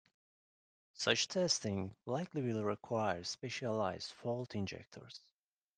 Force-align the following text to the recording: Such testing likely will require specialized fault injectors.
Such 0.95 1.27
testing 1.27 1.95
likely 2.07 2.41
will 2.41 2.63
require 2.63 3.23
specialized 3.23 4.13
fault 4.13 4.55
injectors. 4.55 5.19